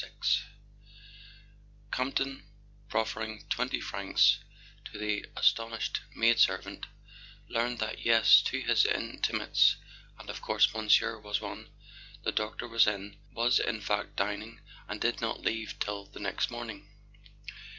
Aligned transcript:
VI 0.03 0.09
AMPTON, 1.93 2.41
proffering 2.89 3.45
twenty 3.51 3.79
francs 3.79 4.39
to 4.85 4.99
an 4.99 5.25
aston 5.37 5.69
ished 5.73 5.99
maid 6.15 6.39
servant, 6.39 6.87
learned 7.47 7.77
that, 7.77 8.03
yes, 8.03 8.41
to 8.41 8.59
his 8.59 8.83
intimates—and 8.85 10.27
of 10.27 10.41
course 10.41 10.73
Monsieur 10.73 11.19
was 11.19 11.39
one 11.39 11.69
?—the 12.23 12.31
doctor 12.31 12.67
was 12.67 12.87
in, 12.87 13.17
was 13.31 13.59
in 13.59 13.79
fact 13.79 14.15
dining, 14.15 14.61
and 14.87 14.99
did 14.99 15.21
not 15.21 15.41
leave 15.41 15.77
till 15.77 16.05
the 16.07 16.19
next 16.19 16.49
morning. 16.49 16.89